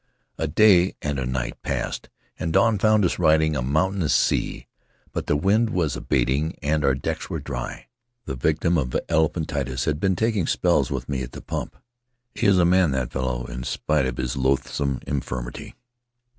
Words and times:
"A 0.39 0.47
day 0.47 0.95
and 1.03 1.19
a 1.19 1.27
night 1.27 1.61
passed, 1.61 2.09
and 2.39 2.51
dawn 2.51 2.79
found 2.79 3.05
us 3.05 3.19
riding 3.19 3.55
a 3.55 3.61
mountainous 3.61 4.15
sea, 4.15 4.65
but 5.11 5.27
the 5.27 5.35
wind 5.35 5.69
was 5.69 5.95
abating 5.95 6.57
and 6.63 6.83
our 6.83 6.95
decks 6.95 7.29
were 7.29 7.37
dry. 7.37 7.85
The 8.25 8.33
victim 8.33 8.79
of 8.79 8.89
elephantiasis 9.09 9.85
had 9.85 9.99
been 9.99 10.15
taking 10.15 10.47
spells 10.47 10.89
with 10.89 11.07
me 11.07 11.21
at 11.21 11.33
the 11.33 11.41
pump. 11.43 11.77
He 12.33 12.47
is 12.47 12.57
a 12.57 12.65
man, 12.65 12.89
that 12.93 13.11
fellow, 13.13 13.45
in 13.45 13.63
spite 13.63 14.07
of 14.07 14.17
his 14.17 14.35
loathsome 14.35 15.01
infirmity. 15.05 15.75